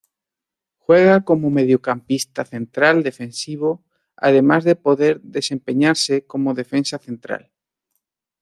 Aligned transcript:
Juega 0.79 1.23
como 1.25 1.51
mediocampista 1.51 2.43
central 2.43 3.03
defensivo 3.03 3.83
además 4.15 4.63
de 4.63 4.75
poder 4.75 5.21
desempeñarse 5.21 6.25
como 6.25 6.55
defensa 6.55 6.97
central. 6.97 7.51